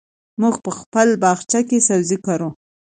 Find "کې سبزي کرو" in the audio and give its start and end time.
1.67-2.49